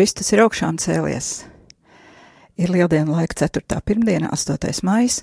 [0.00, 1.26] Kristus ir augšām cēlies.
[2.56, 3.82] Ir lieldienu laika 4.
[3.84, 4.78] pirmdiena, 8.
[4.88, 5.18] maijs,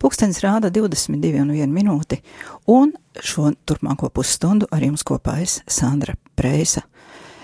[0.00, 2.22] pulkstenis rāda 22,1 minūti,
[2.64, 6.86] un šo turpmāko pusstundu ar jums kopā es, Sandra Preisa.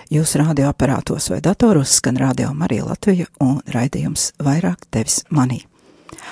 [0.08, 5.66] Jūsu radioaparātos vai datoros skan radio Marija Latvija un raidījums vairāk tevis manī.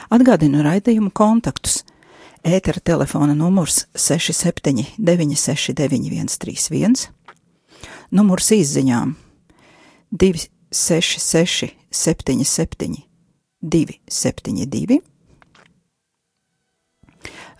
[0.09, 1.83] Atgādinu raidījumu kontaktus.
[2.41, 7.09] Ētera telefona numurs 67 969 131,
[8.17, 9.19] numurs izziņām
[10.11, 12.97] 266 77
[13.61, 15.00] 272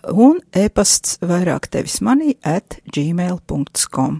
[0.07, 4.19] un e-pasts vairāk tevis manī at gmail.com,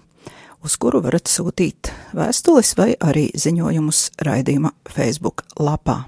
[0.66, 6.04] uz kuru varat sūtīt vēstules vai arī ziņojumus raidījuma Facebook lapā.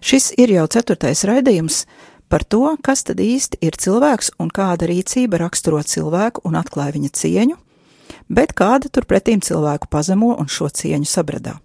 [0.00, 1.84] Šis ir jau ceturtais raidījums
[2.30, 7.10] par to, kas tad īsti ir cilvēks un kāda rīcība raksturo cilvēku un atklāja viņa
[7.20, 7.58] cieņu,
[8.30, 11.58] bet kāda turpretīm cilvēku pazemo un šo cieņu sabradā.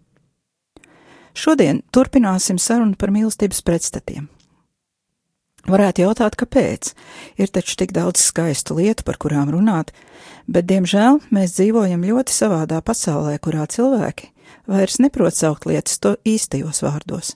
[1.36, 4.30] Šodien turpināsim sarunu par mīlestības pretstatiem.
[5.66, 6.92] Varētu jautāt, kāpēc?
[7.42, 9.92] Ir taču tik daudz skaistu lietu, par kurām runāt,
[10.46, 14.30] bet, diemžēl, mēs dzīvojam ļoti savādā pasaulē, kurā cilvēki
[14.70, 17.34] vairs neprot saukt lietas to īstajos vārdos.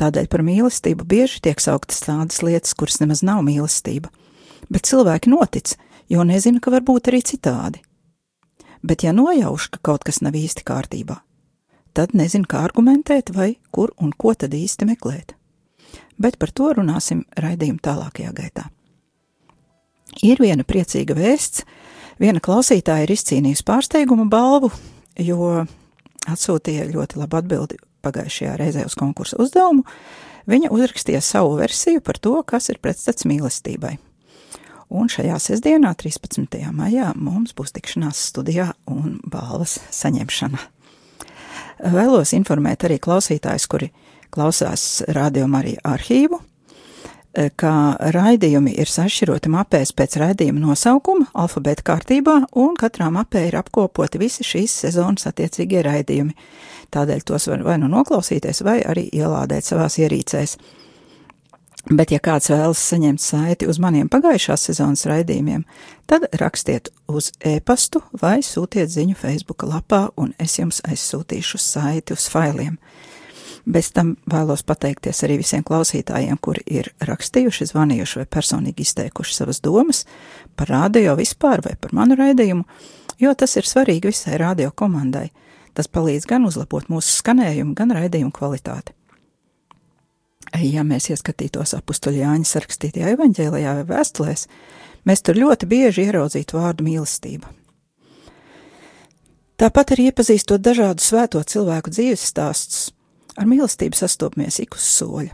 [0.00, 4.12] Tādēļ par mīlestību bieži tiek sauktas tādas lietas, kuras nemaz nav mīlestība,
[4.72, 5.74] bet cilvēki notic,
[6.08, 7.82] jo nezina, ka var būt arī citādi.
[8.82, 11.20] Bet, ja nojauš, ka kaut kas nav īsti kārtībā,
[11.94, 15.36] tad nezinu, kā argumentēt, vai kur un ko tad īsti meklēt.
[16.18, 18.66] Bet par to runāsim raidījuma tālākajā gaitā.
[20.20, 21.64] Ir viena priecīga vēsts.
[22.20, 24.68] Viena klausītāja ir izcīnījusi pārsteiguma balvu,
[25.16, 25.64] jo
[26.28, 29.86] atsūtīja ļoti labu atbildi pagājušajā reizē uz konkursu uzdevumu.
[30.50, 33.96] Viņa uzrakstīja savu versiju par to, kas ir pretstats mīlestībai.
[34.92, 36.58] Un šajā sestdienā, 13.
[36.76, 40.60] maijā, mums būs tikšanās studijā un balvas saņemšana.
[41.94, 43.88] Vēlos informēt arī klausītājus, kuri
[44.32, 46.42] klausās rādījuma arī arhīvu,
[47.32, 47.72] ka
[48.12, 54.44] raidījumi ir sašķiroti mapēs pēc raidījuma nosaukuma, alfabēta kārtībā, un katrā mapē ir apkopoti visi
[54.44, 56.36] šīs sezonas attiecīgie raidījumi.
[56.92, 60.58] Tādēļ tos var vai nu noklausīties, vai arī ielādēt savās ierīcēs.
[61.90, 65.64] Bet, ja kāds vēlas saņemt saiti uz maniem pagājušās sezonas raidījumiem,
[66.06, 72.28] tad rakstiet uz e-pastu vai sūtiet ziņu Facebook lapā, un es jums aizsūtīšu saiti uz
[72.30, 72.78] failiem.
[73.66, 79.62] Bez tam vēlos pateikties arī visiem klausītājiem, kuri ir rakstījuši, zvanījuši vai personīgi izteikuši savas
[79.62, 80.04] domas
[80.58, 82.66] par radio vispār vai par manu raidījumu,
[83.22, 85.28] jo tas ir svarīgi visai radio komandai.
[85.74, 88.94] Tas palīdz gan uzlabot mūsu skanējumu, gan raidījumu kvalitāti.
[90.60, 94.46] Ja mēs ieskatītos apakstuļa Jāņa sarakstītajā evanģēlijā vai vēstulēs,
[95.08, 97.48] mēs tur ļoti bieži ieraudzītu vārdu mīlestība.
[99.56, 102.90] Tāpat arī iepazīstot dažādu svēto cilvēku dzīves stāstus,
[103.38, 105.32] ar mīlestību sastopamies ik uz soļa.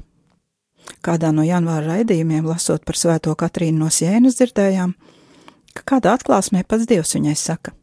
[1.04, 4.94] Kādā no janvāra raidījumiem, lasot par svēto Katrīnu no Sienas, dzirdējām,
[5.74, 7.74] ka kādā atklāsmē pats Dievs viņai saka: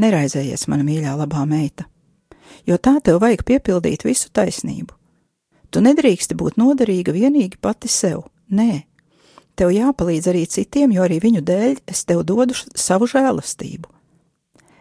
[0.00, 1.88] Neraizējies, mana mīļā, labā meita,
[2.68, 5.01] jo tā tev vajag piepildīt visu taisnību.
[5.72, 8.82] Tu nedrīksti būt noderīga vienīgi pati sev, nē,
[9.56, 13.88] tev jāpalīdz arī citiem, jo arī viņu dēļ es tev dodu savu žēlastību.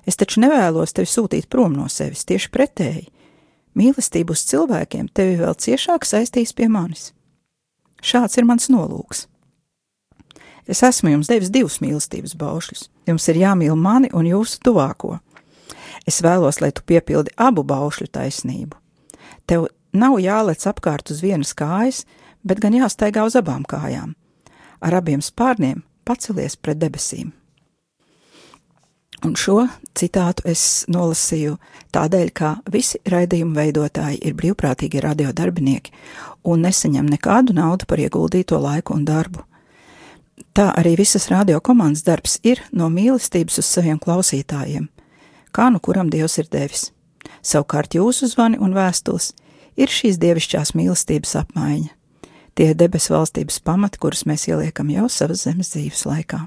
[0.08, 3.08] Es taču nevēlos tevi sūtīt prom no sevis, tieši pretēji.
[3.78, 7.14] Mīlestību uz cilvēkiem tevi vēl ciešāk saistīs pie manis.
[8.04, 9.28] Šāds ir mans nolūks.
[10.68, 12.88] Es esmu jums devis divus mīlestības baušļus.
[13.08, 15.20] Jums ir jāmīl mani un jūsu tuvāko.
[16.08, 18.76] Es vēlos, lai tu piepildi abu baušļu taisnību.
[19.48, 22.06] Tev nav jālec apkārt uz vienas kājas,
[22.44, 24.16] bet gan jāstaigā uz abām kājām.
[24.82, 27.32] Ar abiem spārniem pacelies pret debesīm.
[29.22, 31.60] Un šo citātu es nolasīju
[31.94, 35.94] tādēļ, ka visi raidījumu veidotāji ir brīvprātīgi radiodarbinieki
[36.50, 39.46] un nesaņem nekādu naudu par ieguldīto laiku un darbu.
[40.58, 44.90] Tā arī visas radio komandas darbs ir no mīlestības uz saviem klausītājiem,
[45.54, 46.90] kā nu kuram Dievs ir devis.
[47.46, 49.36] Savukārt jūsu zvani un vēstules
[49.82, 51.92] ir šīs dievišķās mīlestības apmaiņa.
[52.56, 56.44] Tie ir debesu valstības pamati, kurus mēs ieliekam jau savas zemes dzīves laikā.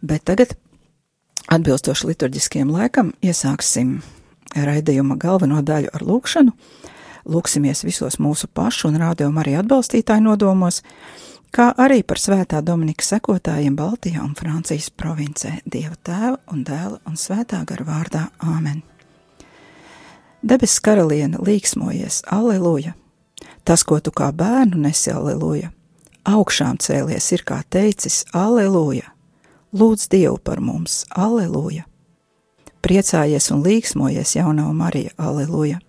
[0.00, 0.54] Bet tagad,
[1.52, 3.98] atbilstoši liturģiskiem laikam, iesāksim
[4.56, 6.54] raidījuma galveno daļu ar lūkšanu.
[7.28, 10.80] Lūksimies visos mūsu pašu un rādījumu arī atbalstītāju nodomos,
[11.52, 17.20] kā arī par svētā Dominika sekotājiem Baltijā un Francijas provincē Dieva tēva un dēla un
[17.20, 18.80] svētā gara vārdā Āmen.
[20.42, 22.92] Debes karaliene līksmojies, aleluja!
[23.66, 25.72] Tas, ko tu kā bērnu nesi, aleluja!
[26.28, 29.10] Augšām cēlies ir kā teicis, aleluja!
[29.74, 31.88] Lūdz Dievu par mums, aleluja!
[32.86, 35.80] Priecājies un līksmojies, jaunā Marija, aleluja!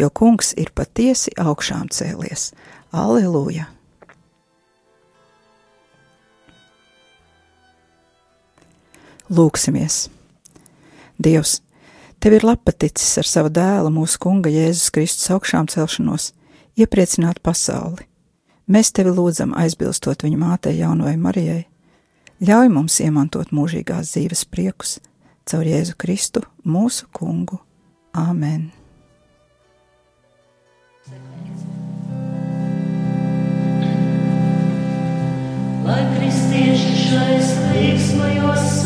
[0.00, 2.48] Jo kungs ir patiesi augšām cēlies,
[2.96, 3.68] aleluja!
[9.28, 10.06] Lūksimies!
[11.20, 11.60] Dievs,
[12.22, 16.28] Tev ir lapaticis ar savu dēlu, mūsu Kunga Jēzus Kristus augšām celšanos,
[16.78, 18.06] iepriecināt pasauli.
[18.70, 21.64] Mēs tevi lūdzam, aizbilstot viņa mātei jaunajai Marijai.
[22.46, 25.00] Ļauj mums iemantot mūžīgās dzīves priekus
[25.50, 27.58] caur Jēzu Kristu, mūsu Kungu.
[28.14, 28.70] Āmen!
[35.82, 38.81] Lai kristieši šais līksmajos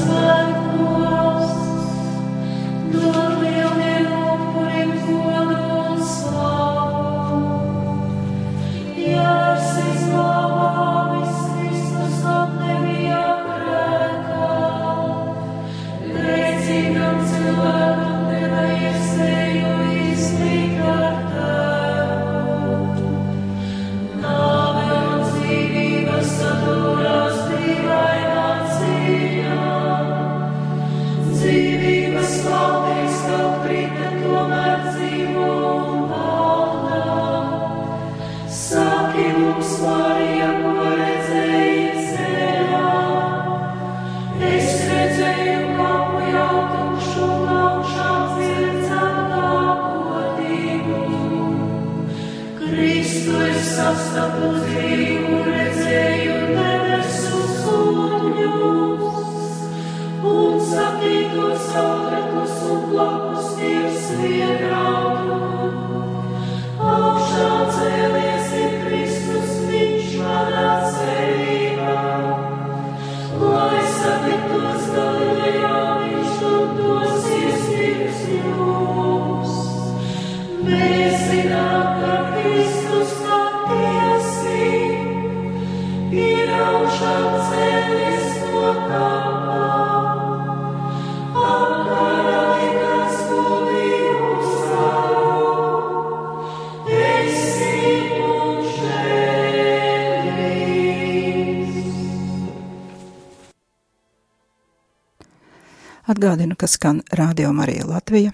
[106.06, 108.30] Atgādinu, ka skan Radio Marija Latvija.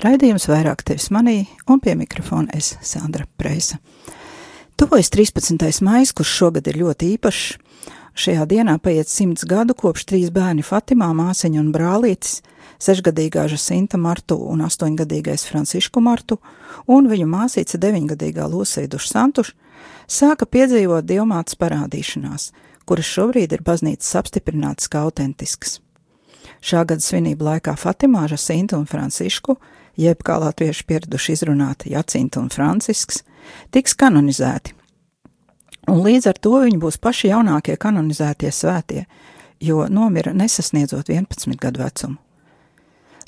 [0.00, 3.76] Raidījums vairāk tevis manī, un pie mikrofona es Sandra Preisa.
[4.80, 5.84] Tuvojas 13.
[5.84, 7.69] maijs, kurš šogad ir ļoti īpašs.
[8.14, 12.40] Šajā dienā paiet simts gadu kopš trīs bērni Fatimā, māsiņa un brālītis,
[12.82, 16.40] sešgadīgā Žasinta Martu un astoņgadīgais Francišku Martu
[16.90, 19.54] un viņu māsīca deviņgadīgā Loseiduša Santuša
[20.10, 22.50] sāka piedzīvot dievmātes parādīšanās,
[22.88, 25.78] kuras šobrīd ir baznīcas apstiprinātas kā autentiskas.
[26.60, 29.56] Šā gada svinību laikā Fatimā, Žasinta un Francišku,
[30.00, 33.22] jeb kā latvieši pieraduši izrunāt Jacinta un Francisks,
[33.70, 34.74] tiks kanonizēti.
[35.88, 39.06] Un līdz ar to viņi būs paši jaunākie kanonizētie svētie,
[39.60, 42.18] jo nomira nesasniedzot 11 gadu vecumu.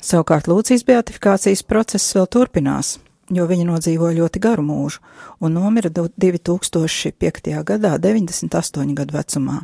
[0.03, 2.97] Savukārt Lūcijas beatifikācijas process vēl turpinās,
[3.31, 4.99] jo viņa nodzīvoja ļoti garu mūžu
[5.39, 7.53] un nomira 2005.
[7.63, 9.61] gadā 98 gadu vecumā.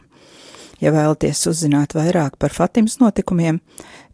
[0.80, 3.60] Ja vēlaties uzzināt vairāk par Fatimas notikumiem,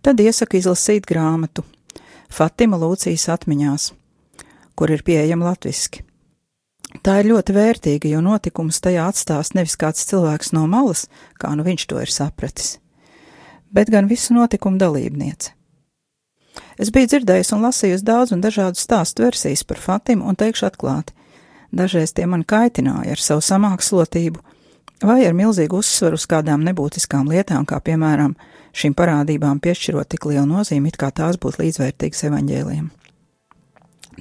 [0.01, 1.61] tad iesaku izlasīt grāmatu
[2.29, 3.91] Fatima Lūcijas atmiņās,
[4.73, 6.04] kur ir pieejama latviski.
[7.03, 11.07] Tā ir ļoti vērtīga, jo notikums tajā atstās nevis kāds cilvēks no malas,
[11.41, 12.77] kā nu viņš to ir sapratis,
[13.73, 15.51] bet gan visu notikumu dalībniece.
[16.79, 21.15] Es biju dzirdējusi un lasījusi daudz un dažādu stāstu versijas par Fatimu un teikšu atklāti.
[21.75, 24.39] Dažreiz tie man kaitināja ar savu samākslotību,
[25.03, 28.35] vai ar milzīgu uzsvaru uz kādām nebūtiskām lietām, kā piemēram
[28.75, 32.91] šīm parādībām piešķirot tik lielu nozīmi, it kā tās būtu līdzvērtīgas evaņģēliem.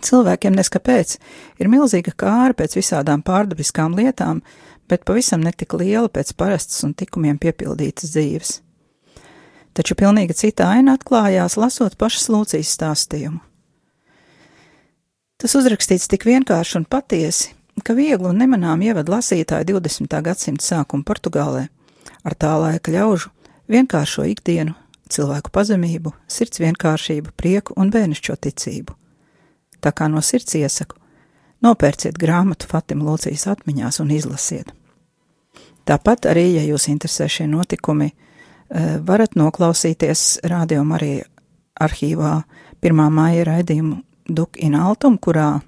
[0.03, 1.17] Cilvēkiem neskapēc
[1.63, 4.43] ir milzīga kāra pēc visādām pārdabiskām lietām,
[4.91, 8.59] bet pavisam netik liela pēc parastas un tikumiem piepildītas dzīves.
[9.75, 13.41] Taču pilnīgi cita aina atklājās, lasot pašas Lūcijas stāstījumu.
[15.39, 17.51] Tas uzrakstīts tik vienkārši un patiesi,
[17.83, 20.21] ka viegli un nemanām ievada lasītāju 20.
[20.23, 21.67] gadsimta sākuma Portugālē
[22.25, 23.33] ar tā laika ļaužu
[23.71, 24.77] vienkāršo ikdienu,
[25.11, 28.97] cilvēku pazemību, sirds vienkāršību, prieku un bērnišķo ticību.
[29.85, 30.97] Tā kā no sirds iesaku,
[31.64, 34.73] nopērciet grāmatu Fatima Lucijas atmiņās un izlasiet.
[35.85, 41.29] Tāpat arī, ja jūs interesē šie notikumi, eh, varat noklausīties Radio Marija
[41.81, 42.43] arhīvā
[42.81, 43.11] 1.
[43.11, 45.61] māja raidījumu Duk in Altum, kurā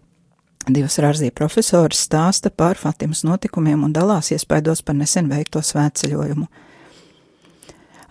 [0.66, 6.46] divas rārzī profesori stāsta par Fatimas notikumiem un dalās iespaidos par nesen veikto svētceļojumu.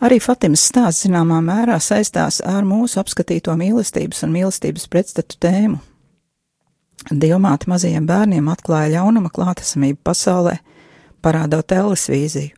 [0.06, 5.80] Arī Fatimas stāsts zināmā mērā saistās ar mūsu apskatīto mīlestības un mīlestības pretstatu tēmu.
[7.12, 10.56] Dievmāte mazajiem bērniem atklāja ļaunuma klātesamību pasaulē,
[11.22, 12.56] parādot Elles vīziju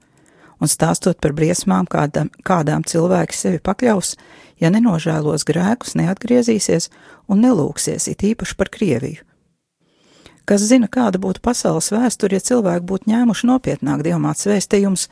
[0.57, 4.15] un stāstot par briesmām, kādam, kādām cilvēki sevi pakļaus,
[4.57, 6.89] ja nenožēlos grēkus, neatgriezīsies
[7.29, 9.21] un nelūksies it īpaši par Krieviju.
[10.47, 15.09] Kas zina, kāda būtu pasaules vēsture, ja cilvēki būtu ņēmuši nopietnāk dievmāts vēstījums,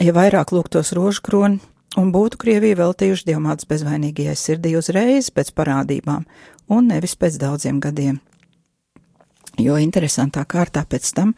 [0.00, 1.58] ja vairāk lūgtos rožu kroni
[1.96, 6.26] un būtu Krieviju veltījuši dievmāts bezvainīgajai sirdī uzreiz pēc parādībām
[6.74, 8.18] un nevis pēc daudziem gadiem.
[9.58, 11.32] Jo interesantā kārtā pēc tam,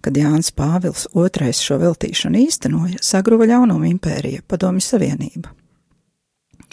[0.00, 5.52] kad Jānis Pāvils II šo veltīšanu īstenoja, sagruva ļaunuma impērija, padomju savienība.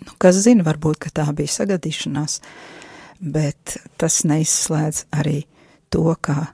[0.03, 2.39] Nu, kas zina, varbūt, ka tā bija sagadīšanās,
[3.19, 5.43] bet tas neizslēdz arī
[5.91, 6.53] to, kā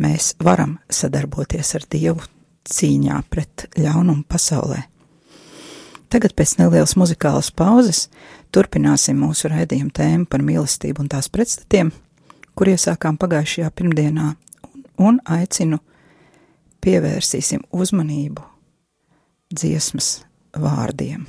[0.00, 2.24] mēs varam sadarboties ar Dievu
[2.70, 4.84] cīņā pret ļaunumu pasaulē.
[6.10, 8.08] Tagad pēc nelielas muzikālas pauzes
[8.54, 11.92] turpināsim mūsu raidījumu tēmu par mīlestību un tās pretstatiem,
[12.58, 14.32] kur iesākām pagājušajā pirmdienā,
[14.72, 15.78] un, un aicinu
[16.82, 18.42] pievērsīsim uzmanību
[19.54, 20.16] dziesmas
[20.58, 21.28] vārdiem.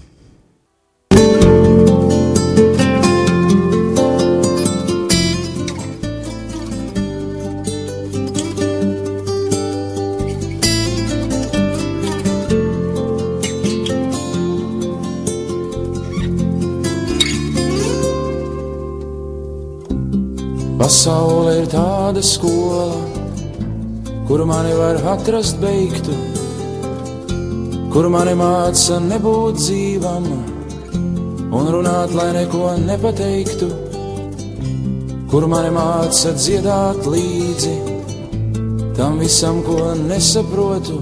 [20.81, 22.87] Pasaule ir tāda skola,
[24.25, 26.15] kur mani var atrast beigtu,
[27.93, 30.25] kur mani māca nebūt dzīvam
[31.59, 33.69] un runāt, lai neko nepateiktu,
[35.29, 37.77] kur mani māca dziedāt līdzi
[38.97, 40.97] tam visam, ko nesaprotu,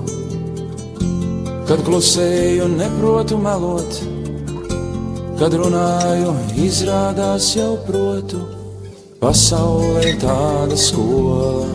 [1.72, 4.04] kad klusēju un neprotu melot,
[5.40, 8.59] kad runāju, izrādās jau protu.
[9.20, 11.66] Pasaule ir tāda skola.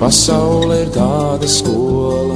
[0.00, 2.34] Pasaule ir tāda skola.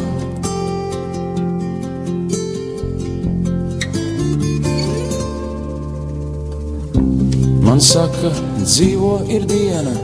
[7.67, 8.31] Man saka,
[8.63, 9.99] dzīvo ir diena,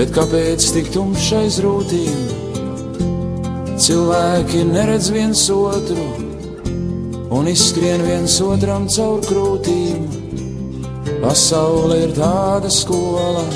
[0.00, 2.39] bet kāpēc tik tumšais rūtīm?
[3.80, 6.02] Cilvēki neredz viens otru
[7.32, 10.02] un izskrien viens otram caur krūtīm.
[11.22, 13.46] Pasaule ir tāda skola,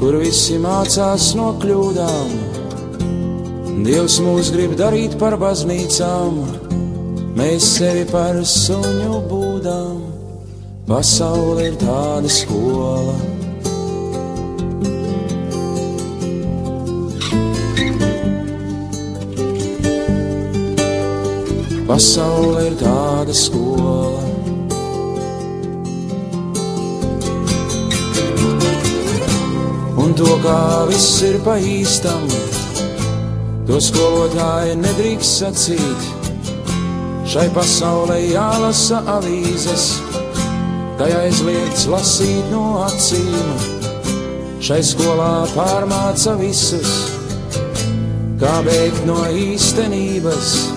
[0.00, 2.34] kur visi mācās no kļūdām.
[3.86, 6.42] Dievs mūs grib darīt par baznīcām,
[7.38, 10.02] mēs sevi par suņu būdām.
[10.90, 13.35] Pasaule ir tāda skola.
[21.86, 24.24] Pasaule ir tāda skola.
[30.02, 30.58] Un to, kā
[30.90, 32.26] viss ir pa īstam,
[33.68, 36.10] to skolotāji nedrīkst sacīt.
[37.26, 39.88] Šai pasaulē jālasa avīzes,
[40.98, 43.52] tajā aizliegts lasīt no acīm.
[44.58, 46.96] Šai skolā pārmāca visus,
[48.42, 50.75] kā bēgt no īstenības.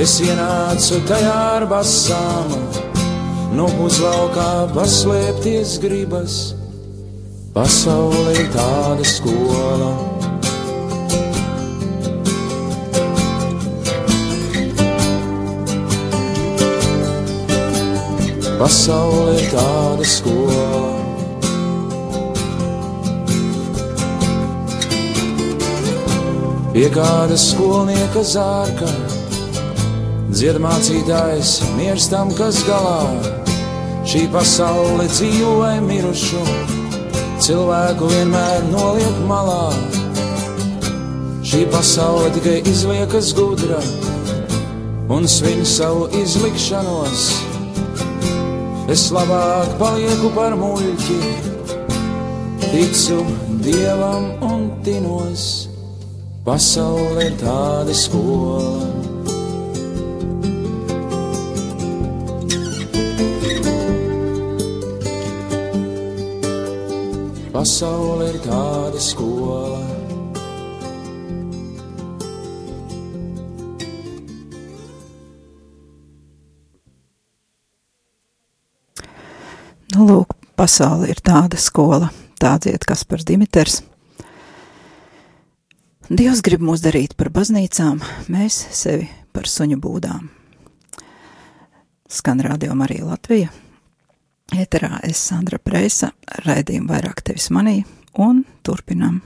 [0.00, 2.54] Es ienācu tajā ar basām,
[3.52, 6.36] no uzvalkā paslēpties gribas.
[7.52, 9.92] Pasaule ir tāda skola.
[18.56, 20.90] Pasaule ir tāda skola.
[26.72, 29.11] Pie kāda skolnieka zārka
[30.32, 33.00] dzied mācītājs mirstam, kas galā.
[34.08, 36.40] Šī pasaule dzīvo vai mirušu,
[37.44, 39.74] cilvēku vienmēr noliek malā.
[41.44, 43.82] Šī pasaule tikai izliekas gudra
[45.12, 47.26] un svin savu izlikšanos.
[48.92, 51.20] Es labāk palieku par muļķi,
[52.70, 53.20] ticu
[53.62, 55.46] dievam un tinos.
[56.42, 59.01] Pasaule ir tāda skola.
[67.62, 69.76] Pasaule ir tāda skola.
[79.94, 82.10] Nu, lūk, pasaule ir tāda skola,
[82.42, 83.84] tādziet, kas par Dimitrs.
[86.10, 90.32] Dievs grib mūs darīt par baznīcām, mēs sevi par suņu būdām.
[92.10, 93.54] Skan radio arī Latvija.
[94.52, 96.12] Eterā es Sandra Preisa,
[96.46, 97.82] raidījumu vairāk tevis manī,
[98.18, 99.20] un turpinam.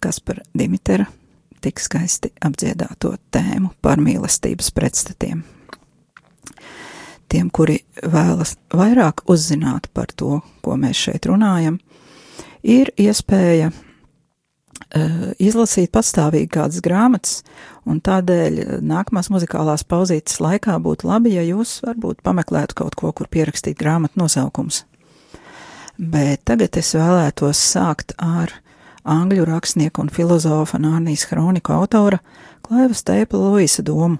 [0.00, 1.06] Kas par Dimitra
[1.64, 5.44] tik skaisti apdziedāto tēmu par mīlestības pretstatiem
[7.34, 11.80] tiem, kuri vēlas vairāk uzzināt par to, ko mēs šeit runājam,
[12.62, 13.72] ir iespēja
[15.42, 17.42] izlasīt patstāvīgi kādas grāmatas,
[17.88, 23.30] un tādēļ nākamās muzikālās pauzītes laikā būtu labi, ja jūs varbūt pameklētu kaut ko, kur
[23.30, 24.84] pierakstīt grāmatu nosaukums.
[25.98, 28.52] Bet tagad es vēlētos sākt ar
[29.04, 32.18] angļu rakstnieku un filozofa Nārnijas Hroniku autora
[32.64, 34.18] Klaiva Steipla Luisa domu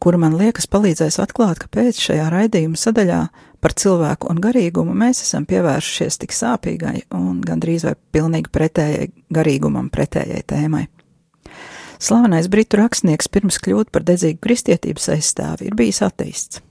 [0.00, 3.20] kura man liekas palīdzēs atklāt, kāpēc šajā raidījuma sadaļā
[3.60, 9.90] par cilvēku un garīgumu mēs esam pievēršušies tik sāpīgai un gandrīz vai pilnīgi pretējai garīgumam,
[9.92, 10.86] pretējai tēmai.
[12.00, 16.62] Slavenais britu rakstnieks pirms kļūt par dedzīgu kristietības aizstāvi ir bijis ateists.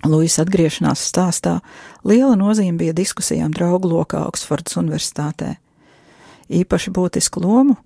[0.00, 1.58] Lūijas atgriešanās stāstā
[2.08, 5.58] liela nozīme bija diskusijām draugu lokā Oksfordas universitātē.
[6.50, 7.76] Īpaši būtisku lomu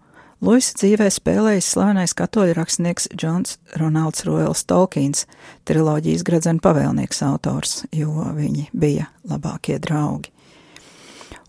[0.42, 5.28] Luisa dzīvē spēlējis slavenais katoļu rakstnieks Džons Ronalds Royals Tolkiens,
[5.68, 10.32] triloģijas gradzena pavēlnieks autors, jo viņi bija labākie draugi.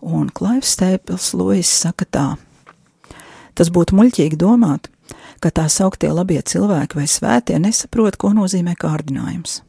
[0.06, 2.26] Un Klaivs Stēpils Luis saka tā:
[3.58, 4.86] Tas būtu muļķīgi domāt,
[5.40, 9.62] ka tā sauktie labie cilvēki vai svētie nesaprot, ko nozīmē kārdinājums.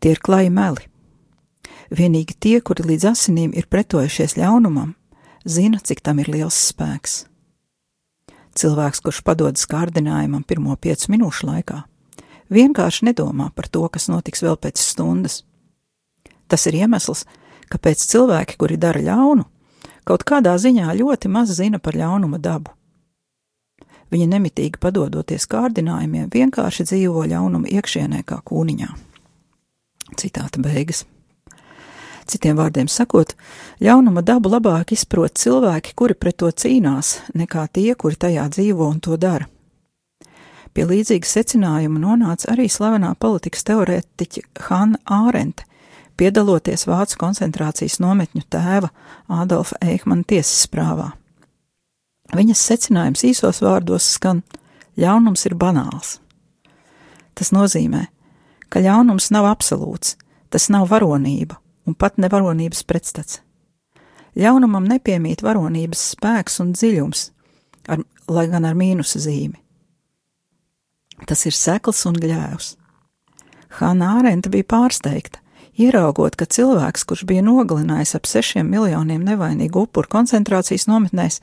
[0.00, 0.86] Tie ir klāji meli.
[1.90, 4.94] Vienīgi tie, kuri līdz asinīm ir pretojušies ļaunumam,
[5.44, 7.29] zina, cik tam ir liels spēks.
[8.58, 11.84] Cilvēks, kurš padodas kārdinājumam pirmo piecu minūšu laikā,
[12.50, 15.44] vienkārši nedomā par to, kas notiks vēl pēc stundas.
[16.50, 17.24] Tas ir iemesls,
[17.70, 19.46] kāpēc cilvēki, kuri dara ļaunu,
[20.04, 22.74] kaut kādā ziņā ļoti maz zina par ļaunuma dabu.
[24.10, 28.90] Viņi nemitīgi padodoties kārdinājumiem, vienkārši dzīvo ļaunuma iekšienē kā kūniņā.
[30.18, 31.04] Citāta beigas.
[32.30, 33.32] Citiem vārdiem sakot,
[33.82, 39.00] ļaunuma dabu labāk izprot cilvēki, kuri pret to cīnās, nekā tie, kuri tajā dzīvo un
[39.02, 39.48] to dara.
[40.70, 45.66] Pie līdzīga secinājuma nonāca arī slavenā politikas teorētiķa Hanna Ārente,
[46.20, 48.92] piedaloties Vācu koncentrācijas nometņu tēva
[49.26, 51.08] Ādolfa Eikmana tiesas prāvā.
[52.30, 54.44] Viņas secinājums īsos vārdos skan:
[54.94, 56.20] ļaunums ir banāls.
[57.34, 58.04] Tas nozīmē,
[58.70, 60.14] ka ļaunums nav absolūts,
[60.54, 61.58] tas nav varonība,
[61.90, 63.40] un pat nevaronības pretstats.
[64.38, 67.24] Ļaunumam nepiemīt varonības spēks un dziļums,
[67.90, 69.58] ar, lai gan ar mīnusa zīmi.
[71.26, 72.76] Tas ir sekls un gļēvs.
[73.80, 75.42] Hanna Ārenta bija pārsteigta,
[75.78, 81.40] ieraugot, ka cilvēks, kurš bija nogalinājis ap sešiem miljoniem nevainīgu upuru koncentrācijas nometnēs,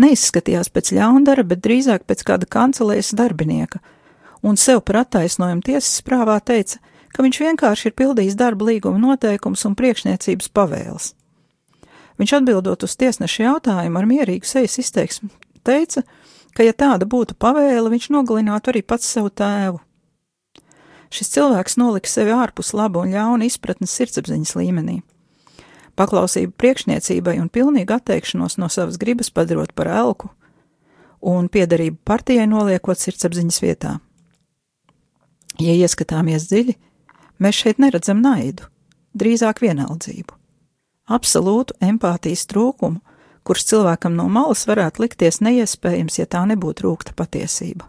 [0.00, 3.80] neizskatījās pēc ļaundara, bet drīzāk pēc kāda kancelējas darbinieka,
[4.46, 9.64] un sev par attaisnojumu tiesas prāvā teica, ka viņš vienkārši ir pildījis darba līguma noteikums
[9.68, 11.12] un priekšniecības pavēles.
[12.20, 15.28] Viņš atbildot uz tiesneša jautājumu ar mierīgu sejas izteiksmi,
[15.64, 16.02] teica,
[16.56, 19.82] ka, ja tāda būtu pavēle, viņš nogalinātu arī pats savu tēvu.
[21.12, 25.02] Šis cilvēks nolika sevi ārpus laba un ļauna izpratnes sirdsapziņas līmenī.
[25.96, 30.32] Paklausību priekšniecībai un pilnīgu atteikšanos no savas gribas padarot par elku,
[31.24, 33.94] un piederību partijai noliekot sirdsapziņas vietā.
[35.62, 36.76] Ja ieskatāmies dziļi,
[37.42, 38.68] Mēs šeit neredzam naidu,
[39.16, 40.32] drīzāk vienaldzību.
[41.12, 43.02] Absolūtu empātijas trūkumu,
[43.46, 47.86] kurš cilvēkam no malas varētu likties neiespējams, ja tā nebūtu rūkta patiesība.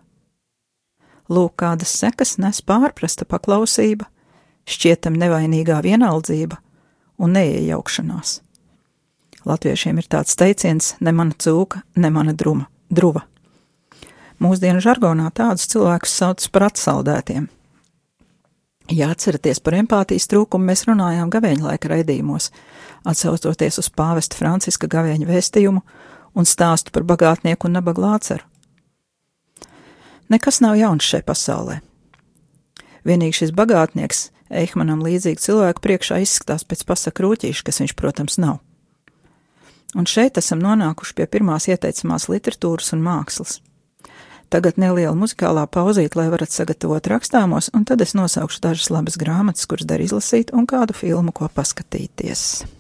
[1.28, 4.06] Lūk, kādas sekas nes pārprasta paklausība,
[4.68, 6.60] šķietam nevainīgā vienaldzība
[7.18, 8.42] un neiejaukšanās.
[9.48, 13.24] Latviešiem ir tāds teiciens: ne mana cūka, ne mana druma, druva.
[14.44, 17.48] Mūsdienu žargonā tādus cilvēkus sauc par atsaldētiem.
[18.88, 22.52] Ja atceraties par empātijas trūkumu, mēs runājām gavēņa laika raidījumos,
[23.08, 25.82] atsaucoties uz pāvesta Franciska gavēņa vēstījumu
[26.38, 28.48] un stāstu par bagātnieku un nabaga lāceru.
[30.32, 31.82] Nekas nav jauns šai pasaulē.
[33.08, 38.62] Vienīgi šis bagātnieks Eihmanam līdzīgi cilvēku priekšā izskatās pēc pasaka rūtīša, kas viņš, protams, nav.
[39.96, 43.60] Un šeit esam nonākuši pie pirmās ieteicamās literatūras un mākslas.
[44.54, 49.68] Tagad neliela muzikālā pauzīte, lai varat sagatavot rakstāmos, un tad es nosaukšu dažas labas grāmatas,
[49.68, 52.77] kuras der izlasīt, un kādu filmu, ko paskatīties.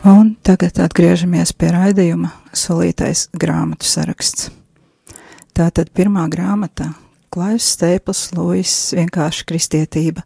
[0.00, 4.46] Un tagad atgriežamies pie raidījuma solītais grāmatu saraksts.
[5.52, 6.94] Tātad pirmā grāmata-
[7.34, 10.24] Klaivs Stēpls, Lūis, vienkārši kristietība,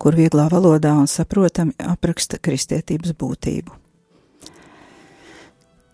[0.00, 3.76] kur vieglā valodā un saprotami apraksta kristietības būtību.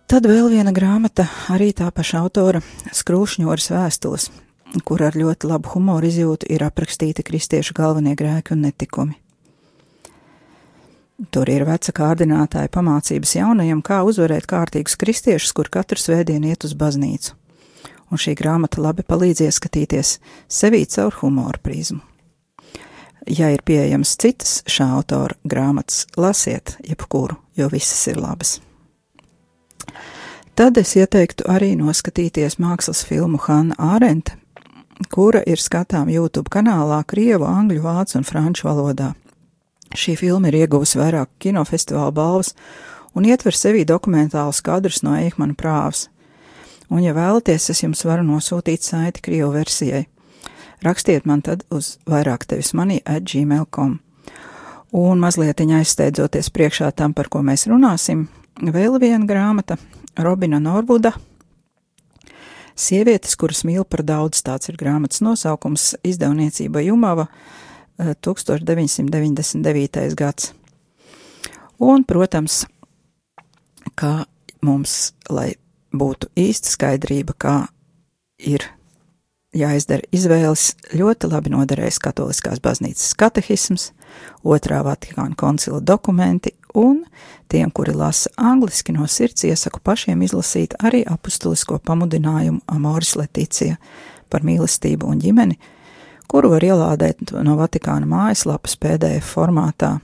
[0.06, 2.62] Tad vēl viena grāmata, arī tā paša autora
[2.94, 4.30] Skrūšņoras vēstules,
[4.84, 9.18] kur ar ļoti labu humoru izjūtu ir aprakstīti kristiešu galvenie grēki un netikumi.
[11.18, 16.76] Tur ir veca kārdinātāja pamācības jaunajiem, kā uzvarēt kārtīgus kristiešus, kur katru svētdienu iet uz
[16.78, 17.34] baznīcu.
[18.14, 20.14] Un šī grāmata labi palīdz ieskatīties
[20.46, 21.98] sevī caur humoru prizmu.
[23.26, 28.60] Ja ir pieejamas citas šā autora grāmatas, lasiet jebkuru, jo visas ir labas.
[30.54, 34.38] Tad es ieteiktu arī noskatīties mākslas filmu Hanna Ārente,
[35.10, 39.16] kura ir skatām YouTube kanālā Krievu, Angļu, Vācu un Franču valodā.
[39.96, 42.52] Šī filma ir ieguvusi vairāk kinofestivāla balvas
[43.16, 46.08] un ietver sevī dokumentālus kadrus no Eikmana prāvas.
[46.88, 50.06] Un, ja vēlaties, es jums varu nosūtīt saiti Krievu versijai.
[50.84, 53.98] Rakstiet man tad uz vairāk tevis manī at gmail.com.
[54.96, 58.28] Un mazliet aizsteidzoties priekšā tam, par ko mēs runāsim,
[58.60, 59.76] vēl viena grāmata-
[60.24, 61.12] Robina Norbuda.
[62.76, 67.26] Sievietes, kuras mīl par daudz, tāds ir grāmatas nosaukums, izdevniecība Jumava
[67.98, 70.14] 1999.
[70.18, 70.52] gads.
[71.78, 72.66] Un, protams,
[73.98, 74.24] kā
[74.62, 75.54] mums, lai
[75.94, 77.56] būtu īsta skaidrība, kā
[78.38, 78.64] ir
[79.56, 83.92] jāizdara izvēles, ļoti labi noderēs Katoliskās baznīcas katehisms,
[84.44, 87.04] otrā Vatikāna koncila dokumenti, un
[87.48, 93.78] tiem, kuri lasa angliski no sirds, iesaku pašiem izlasīt arī apustulisko pamudinājumu Amoris Leticija
[94.28, 95.56] par mīlestību un ģimeni,
[96.28, 99.98] kuru var ielādēt no Vatikāna mājaslapas PDF formātā.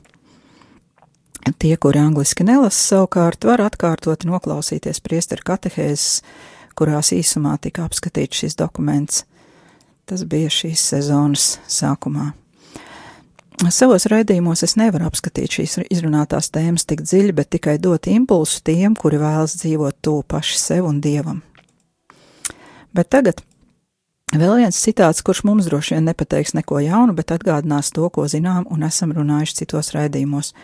[1.60, 6.22] Tie, kuri angliski nelasa, savukārt var atkārtot noklausīties priesteru katehēzes,
[6.78, 9.26] kurās īsumā tika apskatīts šis dokuments.
[10.08, 12.32] Tas bija šīs sezonas sākumā.
[13.70, 18.96] Savos raidījumos es nevaru apskatīt šīs izrunātās tēmas tik dziļi, bet tikai dot impulsu tiem,
[18.98, 21.42] kuri vēlas dzīvot tuvu paši sev un dievam.
[22.94, 23.44] Bet tagad
[24.32, 28.64] Vēl viens citāts, kurš mums droši vien nepateiks neko jaunu, bet atgādinās to, ko zinām
[28.72, 30.54] un esam runājuši citos raidījumos.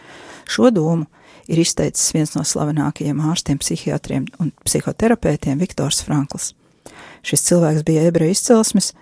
[0.49, 1.07] Šo domu
[1.47, 6.55] ir izteicis viens no slavenākajiem ārstiem, psihiatriem un psihoterapeitiem Viktors Frankls.
[7.23, 8.93] Šis cilvēks bija ebreju izcelsmes,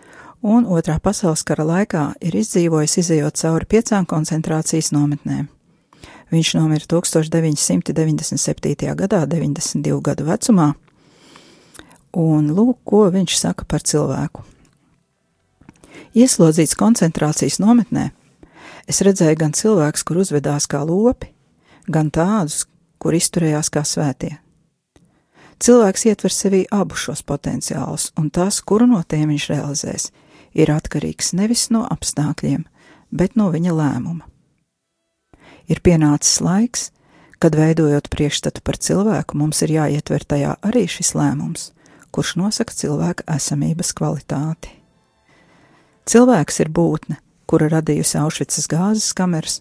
[0.43, 5.47] un otrā pasaules kara laikā ir izdzīvojis izējot cauri piecām koncentrācijas nometnēm.
[6.29, 8.95] Viņš nomira 1997.
[8.99, 10.75] gadā, 92 gadu vecumā,
[12.19, 14.45] un lūk, ko viņš saka par cilvēku.
[16.19, 18.09] Ieslodzīts koncentrācijas nometnē,
[18.91, 21.31] es redzēju gan cilvēkus, kur uzvedās kā lopi,
[21.87, 22.65] gan tādus,
[22.99, 24.35] kur izturējās kā svētie.
[25.63, 30.11] Cilvēks ietver sevī abus šos potenciālus, un tas, kuru no tiem viņš realizēs,
[30.55, 32.65] ir atkarīgs nevis no apstākļiem,
[33.11, 34.27] bet no viņa lēmuma.
[35.69, 36.89] Ir pienācis laiks,
[37.43, 41.73] kad veidojot priekšstatu par cilvēku, mums ir jāietver tajā arī šis lēmums,
[42.15, 44.73] kurš nosaka cilvēka esamības kvalitāti.
[46.09, 47.19] Cilvēks ir būtne,
[47.49, 49.61] kura radījusi Aušvicas gāzes kameras,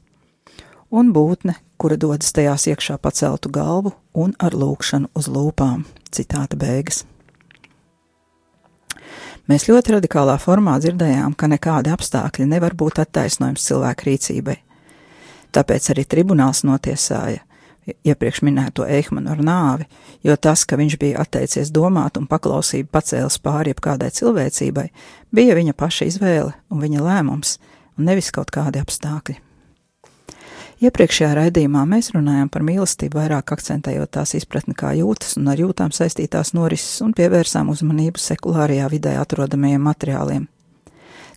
[0.91, 5.85] un būtne, kura dodas tajās iekšā paceltu galvu un ar lūkšanu uz lūpām.
[6.11, 7.03] Citāta beigas.
[9.47, 14.57] Mēs ļoti radikālā formā dzirdējām, ka nekādi apstākļi nevar būt attaisnojums cilvēku rīcībai.
[15.55, 17.46] Tāpēc arī tribunāls notiesāja
[17.87, 19.87] iepriekš minēto Eihmanu ar nāvi,
[20.25, 24.87] jo tas, ka viņš bija atteicies domāt un paklausību pacēlis pāri jebkādai cilvēcībai,
[25.31, 27.57] bija viņa paša izvēle un viņa lēmums,
[27.97, 29.39] un nevis kaut kādi apstākļi.
[30.77, 35.89] Iepriekšējā raidījumā mēs runājām par mīlestību, vairāk akcentējot tās izpratni kā jūtas un ar jūtām
[35.95, 40.45] saistītās norises un pievērsām uzmanību sekulārajā vidē atrodamajiem materiāliem.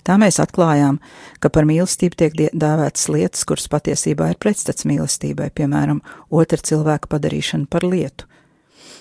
[0.06, 0.98] Tā mēs atklājām,
[1.40, 7.68] ka par mīlestību tiek dēvētas lietas, kuras patiesībā ir pretstats mīlestībai, piemēram, otra cilvēka padarīšana
[7.70, 8.26] par lietu.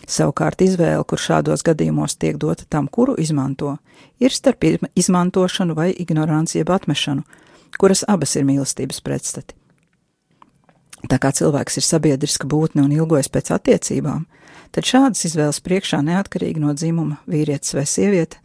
[0.10, 3.78] Savukārt izvēle, kur šādos gadījumos tiek dota tam, kuru izmanto,
[4.20, 7.24] ir starp izma- izmantošanu vai ignoranci jeb atmešanu,
[7.78, 9.56] kuras abas ir mīlestības pretstati.
[11.08, 14.26] Tā kā cilvēks ir sabiedriska būtne un ilgojas pēc attiecībām,
[14.76, 18.42] tad šādas izvēles priekšā neatkarīgi no dzimuma vīrietis vai sieviete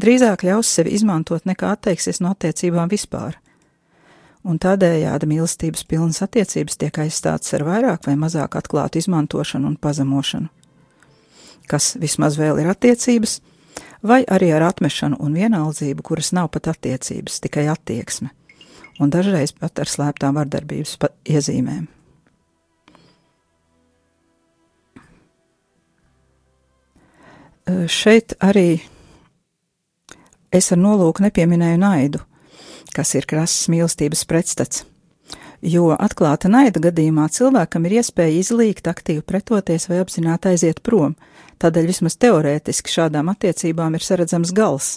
[0.00, 3.36] drīzāk ļaus sevi izmantot nekā atteiksies no attiecībām vispār.
[4.48, 10.48] Un tādējādi mīlestības pilnas attiecības tiek aizstātas ar vairāk vai mazāk atklātu izmantošanu un pazemošanu.
[11.68, 13.40] Kas vismaz vēl ir attiecības,
[14.02, 18.30] vai arī ar atmešanu un vienaldzību, kuras nav pat attiecības, tikai attieksme,
[19.02, 20.96] un dažreiz pat ar slēptām vardarbības
[21.28, 21.88] iezīmēm.
[27.68, 28.78] Šeit arī
[30.52, 32.22] es ar nolūku nepieminēju naidu,
[32.94, 34.84] kas ir krasas mīlestības pretstats.
[35.58, 41.16] Jo atklāta naida gadījumā cilvēkam ir iespēja izlīgt, aktīvi pretoties vai apzināti aiziet prom.
[41.58, 44.92] Tādēļ vismaz teorētiski šādām attiecībām ir saredzams gals,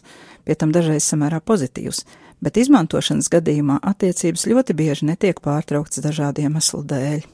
[0.46, 2.06] pie tam dažreiz samērā pozitīvs,
[2.46, 7.26] bet izmantošanas gadījumā attiecības ļoti bieži netiek pārtrauktas dažādu iemeslu dēļ.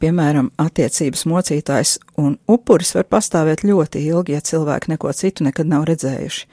[0.00, 5.84] Piemēram, attiecības mocītājs un upuris var pastāvēt ļoti ilgi, ja cilvēki neko citu nekad nav
[5.90, 6.46] redzējuši.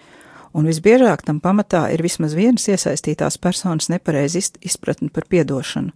[0.52, 5.94] Un visbiežāk tam pamatā ir vismaz vienas iesaistītās personas nepareiza ist- izpratne par piedošanu.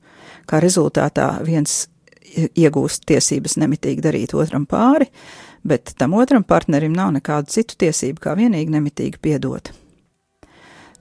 [0.48, 1.88] Kā rezultātā viens
[2.36, 5.10] iegūst tiesības nemitīgi darīt otram pāri,
[5.64, 9.72] bet tam otram partnerim nav nekādu citu tiesību, kā vienīgi nemitīgi piedot.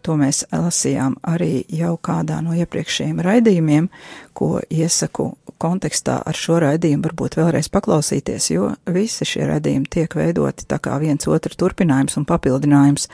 [0.05, 3.89] To mēs lasījām arī jau kādā no iepriekšējiem raidījumiem,
[4.37, 5.31] ko iesaku
[5.63, 10.99] kontekstā ar šo raidījumu varbūt vēlreiz paklausīties, jo visi šie raidījumi tiek veidoti tā kā
[11.03, 13.09] viens otru turpinājums un papildinājums.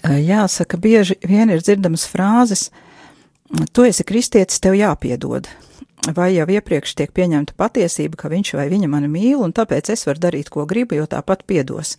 [0.00, 2.70] Jāsaka, bieži vien ir dzirdamas frāzes,
[3.72, 5.50] tu esi kristietis, tev jāpiedod.
[6.16, 10.06] Vai jau iepriekš tiek pieņemta patiesība, ka viņš vai viņa mani mīl, un tāpēc es
[10.08, 11.98] varu darīt, ko gribu, jo tāpat piedos.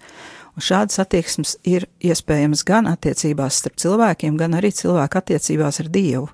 [0.57, 6.31] Un šādas attieksmes ir iespējamas gan attiecībās starp cilvēkiem, gan arī cilvēku attiecībās ar Dievu.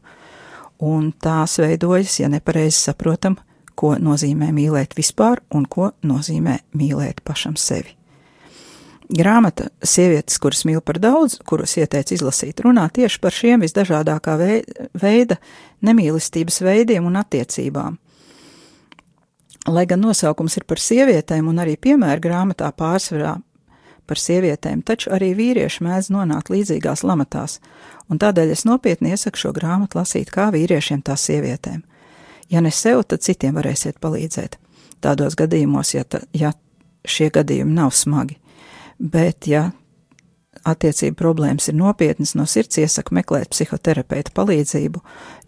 [0.80, 3.38] Un tās veidojas, ja nepareizi saprotam,
[3.78, 7.98] ko nozīmē mīlēt vispār un ko nozīmē mīlēt pašam sevi.
[9.08, 14.66] Grāmata Sievietes, kuras mīl par daudz, kuras ieteica izlasīt, runā tieši par šiem visdažādākā vei-
[14.92, 15.38] veida
[15.82, 17.98] nemīlestības veidiem un attiecībām.
[19.68, 23.38] Lai gan nosaukums ir par sievietēm un arī piemēra grāmatā pārsvarā
[24.08, 27.60] par sievietēm, taču arī vīrieši mēdz nonākt līdzīgās lamatās,
[28.10, 31.84] un tādēļ es nopietni iesaku šo grāmatu lasīt kā vīriešiem, tā sievietēm.
[32.50, 34.56] Ja ne sev, tad citiem varēsiet palīdzēt.
[35.04, 36.54] Tādos gadījumos, ja, ta, ja
[37.08, 38.40] šie gadījumi nav smagi,
[38.98, 39.70] bet ja
[40.68, 45.02] attiecību problēmas ir nopietnas, no sirds iesaku meklēt psihoterapeita palīdzību,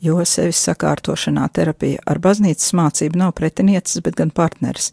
[0.06, 4.92] jo sevis sakārtošanā terapija ar baznīcas mācību nav pretiniecis, bet gan partneris,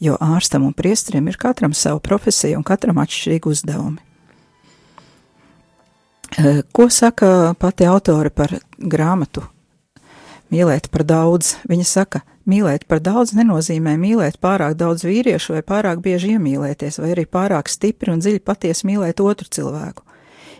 [0.00, 4.05] jo ārstam un priestrim ir katram savu profesiju un katram atšķirīgi uzdevumi.
[6.38, 9.40] Eh, Ko saka pati autore par grāmatu?
[10.52, 11.54] Mīlēt par daudz.
[11.64, 17.14] Viņa saka, mīlēt par daudz nenozīmē mīlēt pārāk daudz vīriešu vai pārāk bieži iemīlēties, vai
[17.14, 20.04] arī pārāk stipri un dziļi patiesi mīlēt otru cilvēku.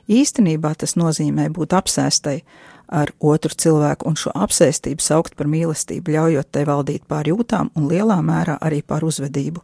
[0.09, 2.41] Īstenībā tas nozīmē būt apsēstai
[2.89, 7.91] ar otru cilvēku un šo apsēstību saukt par mīlestību, ļaujot tai valdīt pār jūtām un
[7.91, 9.61] lielā mērā arī pār uzvedību.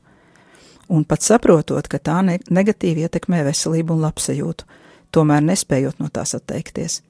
[0.93, 4.82] Un pat saprotot, ka tā ne negatīvi ietekmē veselību un labsajūtu,
[5.13, 7.01] tomēr nespējot no tās atteikties.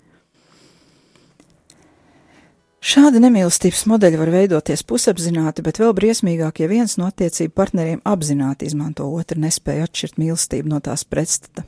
[2.82, 8.66] Šādi nemīlestības modeļi var veidoties pusapzināti, bet vēl briesmīgāk, ja viens no attiecību partneriem apzināti
[8.66, 11.62] izmanto otru nespēju atšķirt mīlestību no tās pretstata.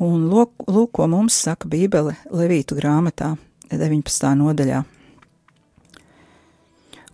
[0.00, 3.34] Un lūk, lūk, ko mums saka Bībele Levītu grāmatā,
[3.68, 4.32] 19.
[4.40, 4.80] nodaļā.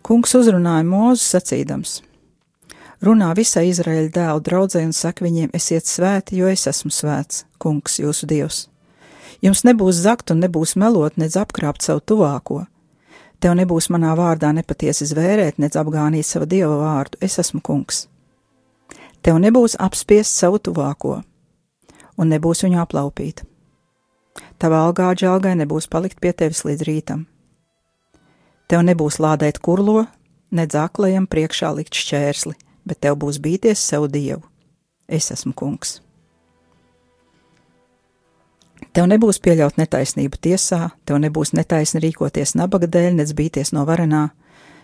[0.07, 1.99] Kungs uzrunāja mūzu sacīdams:
[3.01, 7.97] Runā visai Izraēļa dēlu draudzē un saka viņiem: Esiet svēti, jo es esmu svēts, Kungs,
[8.01, 8.67] jūsu dievs.
[9.41, 12.67] Jums nebūs zakt un nebūs melot, nedz apkrāpt savu tuvāko.
[13.41, 18.05] Tev nebūs manā vārdā nepatiesi zvērēt, nedz apgānīt savu dieva vārdu, es esmu kungs.
[19.25, 21.23] Tev nebūs apspiest savu tuvāko,
[22.21, 23.47] un nebūs viņu aplaupīt.
[24.61, 27.25] Tava algā džalgai nebūs palikt pie tevis līdz rītam.
[28.69, 30.05] Tev nebūs lādēt kurlo,
[30.53, 34.43] nedz aklajam priekšā likt šķērsli, bet tev būs bīties savu dievu.
[35.09, 36.01] Es esmu kungs.
[38.95, 44.31] Tev nebūs pieļaut netaisnību tiesā, tev nebūs netaisni rīkoties nabaga dēļ, nec bīties no varenā,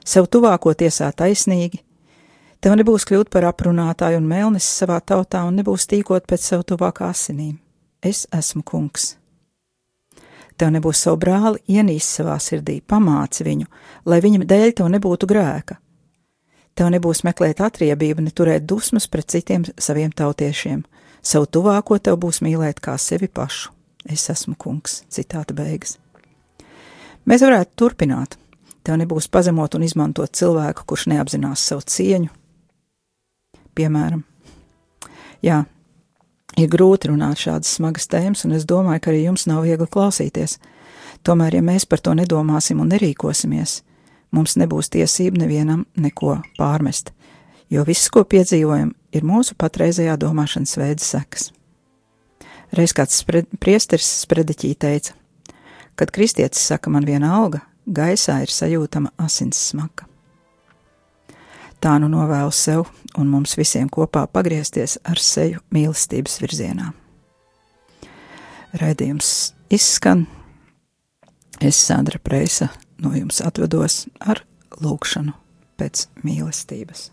[0.06, 1.82] sev tuvāko tiesā taisnīgi,
[2.60, 7.10] Tev nebūs kļūt par aprunātāju un mēlnesi savā tautā un nebūs tīkot pēc sev tuvākā
[7.12, 7.58] asinīm.
[8.02, 9.12] Es esmu kungs.
[10.56, 13.68] Tev nebūs savu brāli ienīst savā sirdī, pamāci viņu,
[14.08, 15.76] lai viņa dēļ tev nebūtu grēka.
[16.76, 20.82] Tev nebūs meklēt atriebību, ne turēt dusmas pret citiem saviem tautiešiem.
[21.24, 23.72] Savu tuvāko tev būs mīlēt kā sevi pašu.
[24.06, 25.00] Es esmu kungs.
[25.10, 25.96] Citāta beigas.
[27.26, 28.36] Mēs varētu turpināt.
[28.86, 32.28] Tev nebūs pazemot un izmantot cilvēku, kurš neapzinās savu cieņu.
[33.76, 34.22] Piemēram,
[35.44, 35.64] jā,
[36.56, 40.60] ir grūti runāt šādas smagas tēmas, un es domāju, ka arī jums nav viegli klausīties.
[41.26, 43.80] Tomēr, ja mēs par to nedomāsim un nerīkosimies,
[44.36, 47.12] mums nebūs tiesība nevienam neko pārmest,
[47.72, 51.50] jo viss, ko piedzīvojam, ir mūsu patreizējā domāšanas veida sekas.
[52.76, 55.14] Reiz kāds spred, priesteris sprediķī teica,
[55.96, 60.06] kad kristietis saka man viena alga, gaisā ir sajūtama asins smaka.
[61.80, 62.86] Tā nu novēlu sev
[63.20, 66.90] un mums visiem kopā pagriezties ar seju mīlestības virzienā.
[68.76, 70.26] Raidījums izskan.
[71.60, 72.68] Es, Sandra Preisa,
[73.02, 74.42] no jums atvedos ar
[74.82, 75.34] lūgšanu
[75.80, 77.10] pēc mīlestības.